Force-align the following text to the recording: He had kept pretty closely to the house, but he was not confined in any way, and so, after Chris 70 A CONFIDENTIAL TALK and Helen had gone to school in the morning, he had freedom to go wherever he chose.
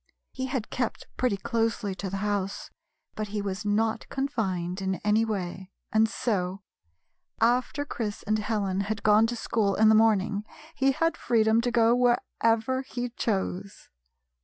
He 0.31 0.47
had 0.47 0.71
kept 0.71 1.05
pretty 1.15 1.37
closely 1.37 1.93
to 1.93 2.09
the 2.09 2.25
house, 2.25 2.71
but 3.13 3.27
he 3.27 3.39
was 3.39 3.63
not 3.63 4.09
confined 4.09 4.81
in 4.81 4.95
any 5.05 5.23
way, 5.23 5.69
and 5.91 6.09
so, 6.09 6.63
after 7.39 7.85
Chris 7.85 8.21
70 8.21 8.21
A 8.41 8.45
CONFIDENTIAL 8.45 8.53
TALK 8.55 8.67
and 8.71 8.79
Helen 8.81 8.87
had 8.87 9.03
gone 9.03 9.27
to 9.27 9.35
school 9.35 9.75
in 9.75 9.89
the 9.89 9.93
morning, 9.93 10.43
he 10.73 10.93
had 10.93 11.15
freedom 11.15 11.61
to 11.61 11.69
go 11.69 11.95
wherever 11.95 12.81
he 12.81 13.09
chose. 13.09 13.89